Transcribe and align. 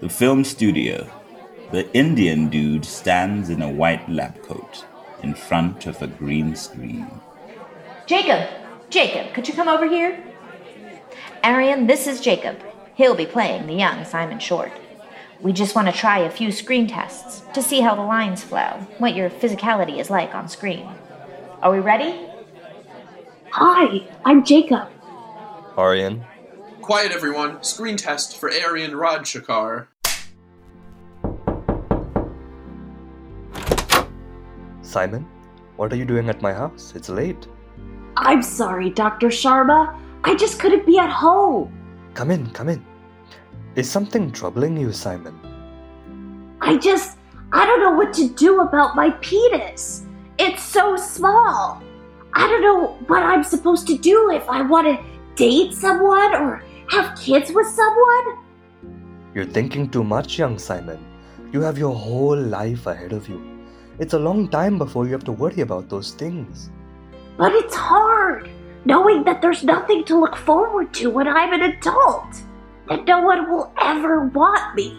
The 0.00 0.10
film 0.10 0.44
studio. 0.44 1.08
The 1.72 1.90
Indian 1.94 2.50
dude 2.50 2.84
stands 2.84 3.48
in 3.48 3.62
a 3.62 3.70
white 3.70 4.06
lab 4.10 4.42
coat 4.42 4.84
in 5.22 5.34
front 5.34 5.86
of 5.86 6.02
a 6.02 6.06
green 6.06 6.54
screen. 6.54 7.08
Jacob! 8.04 8.46
Jacob, 8.90 9.32
could 9.32 9.48
you 9.48 9.54
come 9.54 9.68
over 9.68 9.88
here? 9.88 10.22
Arian, 11.42 11.86
this 11.86 12.06
is 12.06 12.20
Jacob. 12.20 12.58
He'll 12.94 13.14
be 13.14 13.24
playing 13.24 13.66
the 13.66 13.72
young 13.72 14.04
Simon 14.04 14.38
Short. 14.38 14.70
We 15.40 15.54
just 15.54 15.74
want 15.74 15.88
to 15.88 15.94
try 15.94 16.18
a 16.18 16.30
few 16.30 16.52
screen 16.52 16.86
tests 16.86 17.42
to 17.54 17.62
see 17.62 17.80
how 17.80 17.94
the 17.94 18.02
lines 18.02 18.44
flow, 18.44 18.86
what 18.98 19.16
your 19.16 19.30
physicality 19.30 19.98
is 19.98 20.10
like 20.10 20.34
on 20.34 20.46
screen. 20.48 20.86
Are 21.62 21.72
we 21.72 21.78
ready? 21.78 22.28
Hi, 23.50 24.06
I'm 24.26 24.44
Jacob. 24.44 24.88
Arian. 25.78 26.22
Quiet, 26.86 27.10
everyone. 27.10 27.60
Screen 27.64 27.96
test 27.96 28.38
for 28.38 28.48
Arian 28.48 28.92
Rajshakar. 28.92 29.88
Simon, 34.82 35.26
what 35.74 35.92
are 35.92 35.96
you 35.96 36.04
doing 36.04 36.28
at 36.28 36.40
my 36.40 36.52
house? 36.52 36.92
It's 36.94 37.08
late. 37.08 37.48
I'm 38.16 38.40
sorry, 38.40 38.90
Dr. 38.90 39.30
Sharma. 39.30 39.98
I 40.22 40.36
just 40.36 40.60
couldn't 40.60 40.86
be 40.86 40.96
at 40.96 41.10
home. 41.10 41.76
Come 42.14 42.30
in, 42.30 42.48
come 42.50 42.68
in. 42.68 42.86
Is 43.74 43.90
something 43.90 44.30
troubling 44.30 44.76
you, 44.76 44.92
Simon? 44.92 45.34
I 46.60 46.76
just. 46.76 47.18
I 47.52 47.66
don't 47.66 47.80
know 47.80 47.96
what 47.96 48.12
to 48.12 48.28
do 48.28 48.60
about 48.60 48.94
my 48.94 49.10
penis. 49.22 50.06
It's 50.38 50.62
so 50.62 50.94
small. 50.96 51.82
I 52.32 52.46
don't 52.46 52.62
know 52.62 52.92
what 53.08 53.24
I'm 53.24 53.42
supposed 53.42 53.88
to 53.88 53.98
do 53.98 54.30
if 54.30 54.48
I 54.48 54.62
want 54.62 54.86
to 54.86 55.04
date 55.34 55.74
someone 55.74 56.34
or 56.34 56.62
have 56.90 57.18
kids 57.18 57.52
with 57.52 57.66
someone. 57.66 58.38
You're 59.34 59.44
thinking 59.44 59.90
too 59.90 60.04
much, 60.04 60.38
young 60.38 60.58
Simon. 60.58 60.98
You 61.52 61.60
have 61.60 61.78
your 61.78 61.94
whole 61.94 62.36
life 62.36 62.86
ahead 62.86 63.12
of 63.12 63.28
you. 63.28 63.40
It's 63.98 64.14
a 64.14 64.18
long 64.18 64.48
time 64.48 64.78
before 64.78 65.06
you 65.06 65.12
have 65.12 65.24
to 65.24 65.32
worry 65.32 65.60
about 65.60 65.88
those 65.88 66.12
things. 66.12 66.70
But 67.36 67.52
it's 67.52 67.74
hard, 67.74 68.48
knowing 68.84 69.24
that 69.24 69.42
there's 69.42 69.64
nothing 69.64 70.04
to 70.04 70.18
look 70.18 70.36
forward 70.36 70.92
to 70.94 71.10
when 71.10 71.28
I'm 71.28 71.52
an 71.52 71.62
adult, 71.62 72.42
that 72.88 73.04
no 73.06 73.22
one 73.22 73.50
will 73.50 73.72
ever 73.80 74.26
want 74.28 74.74
me. 74.74 74.98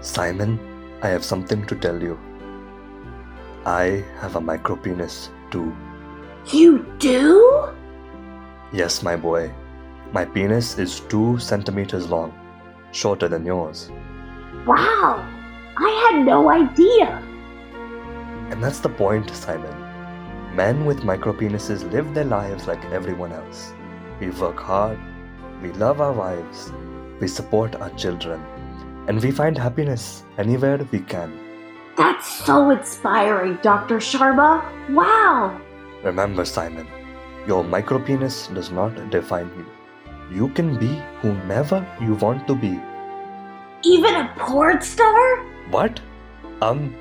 Simon, 0.00 0.58
I 1.02 1.08
have 1.08 1.24
something 1.24 1.66
to 1.66 1.76
tell 1.76 2.02
you. 2.02 2.18
I 3.66 4.04
have 4.20 4.36
a 4.36 4.40
micropenis 4.40 5.30
too. 5.50 5.74
You 6.52 6.84
do? 6.98 7.70
Yes, 8.72 9.02
my 9.02 9.16
boy. 9.16 9.52
My 10.14 10.24
penis 10.24 10.78
is 10.78 11.00
two 11.00 11.40
centimeters 11.40 12.08
long, 12.08 12.32
shorter 12.92 13.26
than 13.26 13.44
yours. 13.44 13.90
Wow, 14.64 15.28
I 15.76 15.90
had 16.04 16.24
no 16.24 16.52
idea. 16.52 17.20
And 18.52 18.62
that's 18.62 18.78
the 18.78 18.90
point, 18.90 19.34
Simon. 19.34 19.74
Men 20.54 20.84
with 20.84 21.00
micropenises 21.00 21.90
live 21.90 22.14
their 22.14 22.26
lives 22.26 22.68
like 22.68 22.84
everyone 22.92 23.32
else. 23.32 23.72
We 24.20 24.30
work 24.30 24.60
hard, 24.60 25.00
we 25.60 25.72
love 25.72 26.00
our 26.00 26.12
wives, 26.12 26.72
we 27.20 27.26
support 27.26 27.74
our 27.74 27.90
children, 27.96 28.40
and 29.08 29.20
we 29.20 29.32
find 29.32 29.58
happiness 29.58 30.22
anywhere 30.38 30.78
we 30.92 31.00
can. 31.00 31.36
That's 31.96 32.28
so 32.46 32.70
inspiring, 32.70 33.58
Dr. 33.62 33.96
Sharma. 33.96 34.62
Wow. 34.90 35.60
Remember, 36.04 36.44
Simon, 36.44 36.86
your 37.48 37.64
micropenis 37.64 38.54
does 38.54 38.70
not 38.70 39.10
define 39.10 39.50
you. 39.58 39.66
You 40.32 40.48
can 40.48 40.78
be 40.78 41.02
whomever 41.20 41.86
you 42.00 42.14
want 42.14 42.46
to 42.48 42.54
be. 42.54 42.80
Even 43.82 44.14
a 44.14 44.32
porn 44.36 44.80
star? 44.80 45.44
What? 45.70 46.00
Um, 46.62 46.94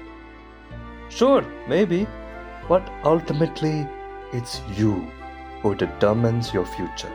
sure, 1.09 1.43
maybe. 1.67 2.07
But 2.67 2.89
ultimately, 3.03 3.87
it's 4.31 4.61
you 4.75 5.07
who 5.61 5.75
determines 5.75 6.53
your 6.53 6.65
future, 6.65 7.13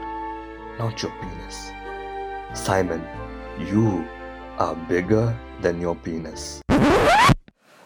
not 0.78 1.02
your 1.02 1.12
penis. 1.20 1.70
Simon, 2.54 3.02
you 3.58 4.06
are 4.58 4.74
bigger 4.74 5.36
than 5.60 5.80
your 5.80 5.96
penis. 5.96 6.62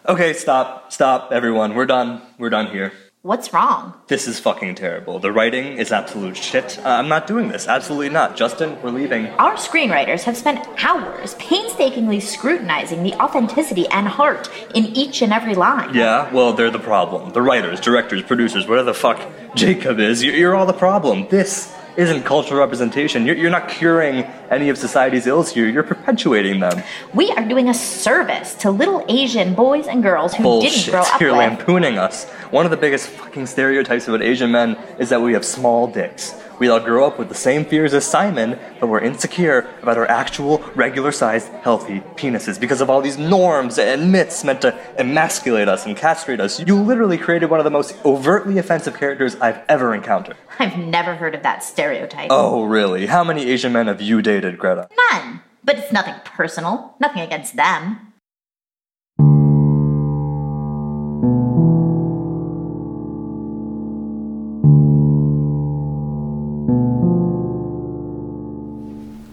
Okay, 0.07 0.33
stop, 0.33 0.91
stop, 0.91 1.31
everyone. 1.31 1.75
We're 1.75 1.85
done. 1.85 2.21
We're 2.37 2.49
done 2.49 2.67
here. 2.67 2.91
What's 3.25 3.53
wrong? 3.53 3.93
This 4.07 4.27
is 4.27 4.37
fucking 4.41 4.75
terrible. 4.75 5.17
The 5.17 5.31
writing 5.31 5.77
is 5.77 5.93
absolute 5.93 6.35
shit. 6.35 6.77
Uh, 6.79 6.89
I'm 6.89 7.07
not 7.07 7.25
doing 7.25 7.47
this. 7.47 7.69
Absolutely 7.69 8.09
not. 8.09 8.35
Justin, 8.35 8.77
we're 8.81 8.89
leaving. 8.89 9.27
Our 9.39 9.53
screenwriters 9.53 10.23
have 10.23 10.35
spent 10.35 10.67
hours 10.83 11.33
painstakingly 11.35 12.19
scrutinizing 12.19 13.01
the 13.01 13.13
authenticity 13.13 13.87
and 13.87 14.09
heart 14.09 14.49
in 14.75 14.87
each 14.87 15.21
and 15.21 15.31
every 15.31 15.55
line. 15.55 15.95
Yeah, 15.95 16.29
well, 16.33 16.51
they're 16.51 16.69
the 16.69 16.79
problem. 16.79 17.31
The 17.31 17.41
writers, 17.41 17.79
directors, 17.79 18.23
producers, 18.23 18.67
whatever 18.67 18.87
the 18.87 18.93
fuck 18.93 19.25
Jacob 19.55 20.01
is, 20.01 20.21
you're, 20.21 20.35
you're 20.35 20.53
all 20.53 20.65
the 20.65 20.73
problem. 20.73 21.25
This 21.29 21.73
isn't 21.97 22.23
cultural 22.23 22.59
representation. 22.59 23.25
You're, 23.25 23.35
you're 23.35 23.51
not 23.51 23.69
curing 23.69 24.23
any 24.49 24.69
of 24.69 24.77
society's 24.77 25.27
ills 25.27 25.51
here, 25.51 25.67
you're 25.69 25.83
perpetuating 25.83 26.59
them. 26.59 26.81
We 27.13 27.31
are 27.31 27.47
doing 27.47 27.69
a 27.69 27.73
service 27.73 28.55
to 28.55 28.71
little 28.71 29.05
Asian 29.09 29.53
boys 29.53 29.87
and 29.87 30.01
girls 30.03 30.33
who 30.33 30.43
Bullshit. 30.43 30.71
didn't 30.71 30.91
grow 30.91 31.01
up 31.01 31.21
You're 31.21 31.31
with. 31.31 31.37
lampooning 31.39 31.97
us. 31.97 32.25
One 32.51 32.65
of 32.65 32.71
the 32.71 32.77
biggest 32.77 33.09
fucking 33.09 33.45
stereotypes 33.45 34.07
about 34.07 34.21
Asian 34.21 34.51
men 34.51 34.77
is 34.99 35.09
that 35.09 35.21
we 35.21 35.33
have 35.33 35.45
small 35.45 35.87
dicks. 35.87 36.39
We 36.59 36.69
all 36.69 36.79
grow 36.79 37.05
up 37.05 37.17
with 37.19 37.29
the 37.29 37.35
same 37.35 37.65
fears 37.65 37.93
as 37.93 38.05
Simon, 38.05 38.59
but 38.79 38.87
we're 38.87 39.01
insecure 39.01 39.67
about 39.81 39.97
our 39.97 40.07
actual, 40.07 40.59
regular 40.75 41.11
sized, 41.11 41.49
healthy 41.49 41.99
penises 42.15 42.59
because 42.59 42.79
of 42.79 42.89
all 42.89 43.01
these 43.01 43.17
norms 43.17 43.77
and 43.79 44.11
myths 44.11 44.43
meant 44.43 44.61
to 44.61 44.77
emasculate 44.97 45.67
us 45.67 45.85
and 45.85 45.97
castrate 45.97 46.39
us. 46.39 46.59
You 46.59 46.79
literally 46.81 47.17
created 47.17 47.49
one 47.49 47.59
of 47.59 47.63
the 47.63 47.71
most 47.71 47.95
overtly 48.05 48.57
offensive 48.59 48.97
characters 48.97 49.35
I've 49.37 49.59
ever 49.67 49.93
encountered. 49.93 50.37
I've 50.59 50.77
never 50.77 51.15
heard 51.15 51.35
of 51.35 51.43
that 51.43 51.63
stereotype. 51.63 52.27
Oh, 52.29 52.63
really? 52.63 53.07
How 53.07 53.23
many 53.23 53.49
Asian 53.49 53.73
men 53.73 53.87
have 53.87 54.01
you 54.01 54.21
dated, 54.21 54.57
Greta? 54.57 54.87
None. 55.11 55.41
But 55.63 55.79
it's 55.79 55.91
nothing 55.91 56.15
personal, 56.25 56.95
nothing 56.99 57.21
against 57.21 57.55
them. 57.55 58.12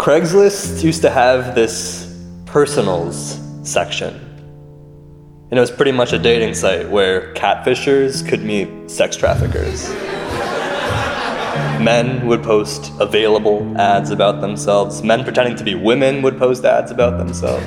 Craigslist 0.00 0.82
used 0.82 1.02
to 1.02 1.10
have 1.10 1.54
this 1.54 2.10
personals 2.46 3.38
section. 3.62 4.14
And 5.50 5.58
it 5.58 5.60
was 5.60 5.70
pretty 5.70 5.92
much 5.92 6.14
a 6.14 6.18
dating 6.18 6.54
site 6.54 6.88
where 6.88 7.34
catfishers 7.34 8.26
could 8.26 8.42
meet 8.42 8.90
sex 8.90 9.14
traffickers. 9.14 9.90
Men 11.84 12.26
would 12.26 12.42
post 12.42 12.90
available 12.98 13.76
ads 13.76 14.10
about 14.10 14.40
themselves. 14.40 15.02
Men 15.02 15.22
pretending 15.22 15.54
to 15.56 15.64
be 15.64 15.74
women 15.74 16.22
would 16.22 16.38
post 16.38 16.64
ads 16.64 16.90
about 16.90 17.18
themselves. 17.18 17.66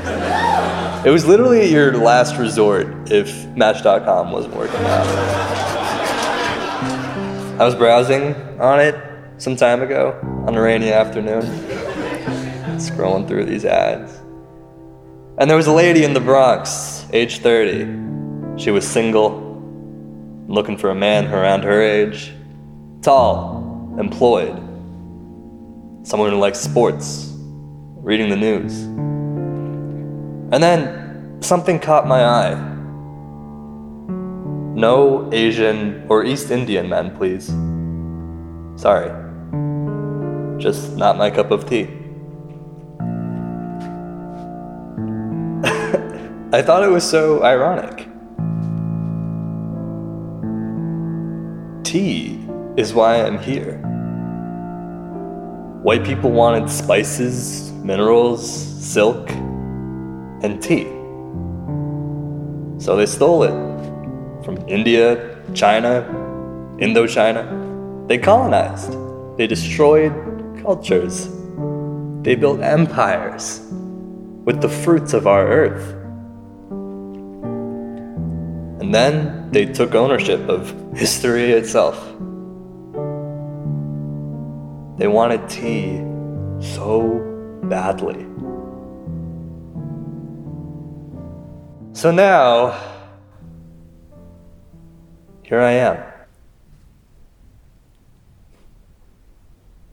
It 1.06 1.12
was 1.12 1.28
literally 1.28 1.72
your 1.72 1.96
last 1.96 2.38
resort 2.38 3.12
if 3.12 3.46
Match.com 3.50 4.32
wasn't 4.32 4.56
working 4.56 4.84
out. 4.86 5.06
I 7.60 7.64
was 7.64 7.76
browsing 7.76 8.34
on 8.60 8.80
it 8.80 8.96
some 9.38 9.56
time 9.56 9.84
ago 9.84 10.18
on 10.48 10.56
a 10.56 10.62
rainy 10.62 10.92
afternoon 10.92 11.73
scrolling 12.76 13.28
through 13.28 13.46
these 13.46 13.66
ads. 13.66 14.20
And 15.38 15.50
there 15.50 15.58
was 15.58 15.68
a 15.68 15.74
lady 15.74 16.04
in 16.04 16.14
the 16.14 16.20
Bronx, 16.20 17.06
age 17.12 17.40
30. 17.40 18.62
She 18.62 18.70
was 18.70 18.88
single, 18.88 19.42
looking 20.48 20.78
for 20.78 20.92
a 20.92 20.96
man 20.96 21.34
around 21.34 21.64
her 21.64 21.82
age, 21.82 22.32
tall, 23.02 23.96
employed, 24.00 24.56
someone 26.04 26.32
who 26.32 26.38
likes 26.38 26.60
sports, 26.60 27.34
reading 27.98 28.30
the 28.30 28.36
news. 28.36 28.84
And 30.54 30.62
then 30.62 31.42
something 31.42 31.80
caught 31.80 32.08
my 32.08 32.24
eye. 32.26 32.70
No 34.76 35.30
Asian 35.32 36.06
or 36.10 36.26
East 36.26 36.52
Indian 36.52 36.90
men, 36.90 37.16
please. 37.16 37.48
Sorry. 38.80 39.10
Just 40.60 40.96
not 40.96 41.18
my 41.18 41.32
cup 41.32 41.50
of 41.52 41.68
tea. 41.68 42.03
I 46.54 46.62
thought 46.62 46.84
it 46.84 46.92
was 46.92 47.04
so 47.04 47.44
ironic. 47.44 48.08
Tea 51.84 52.48
is 52.78 52.94
why 52.94 53.24
I'm 53.24 53.40
here. 53.40 53.80
White 55.82 56.06
people 56.06 56.30
wanted 56.30 56.70
spices, 56.70 57.72
minerals, 57.84 58.46
silk, 58.48 59.32
and 59.32 60.62
tea. 60.62 60.84
So 62.78 62.96
they 62.98 63.08
stole 63.08 63.42
it 63.46 64.46
from 64.46 64.58
India, 64.68 65.42
China, 65.56 66.06
Indochina. 66.78 68.08
They 68.08 68.20
colonized, 68.20 68.96
they 69.40 69.48
destroyed 69.48 70.14
cultures, 70.62 71.30
they 72.22 72.36
built 72.36 72.62
empires. 72.62 73.60
with 74.46 74.62
the 74.62 74.70
fruits 74.70 75.14
of 75.14 75.26
our 75.26 75.48
earth. 75.48 76.03
And 78.84 78.94
then 78.94 79.50
they 79.52 79.66
took 79.66 79.96
ownership 79.96 80.50
of 80.50 80.70
history 80.94 81.54
itself. 81.54 81.96
They 84.98 85.08
wanted 85.08 85.48
tea 85.48 86.00
so 86.60 87.22
badly. 87.64 88.26
So 91.94 92.12
now, 92.12 92.78
here 95.44 95.62
I 95.62 95.72
am. 95.72 96.04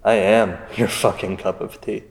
I 0.02 0.14
am 0.14 0.58
your 0.74 0.88
fucking 0.88 1.36
cup 1.36 1.60
of 1.60 1.80
tea. 1.80 2.02